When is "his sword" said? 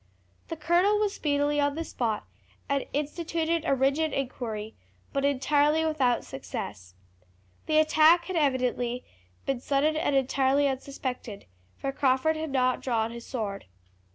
13.11-13.65